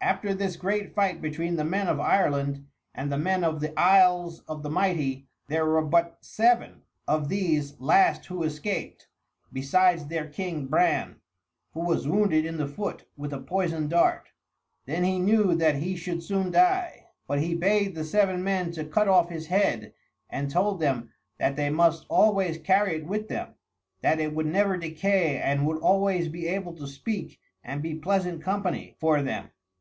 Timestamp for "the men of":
1.56-1.98, 3.10-3.60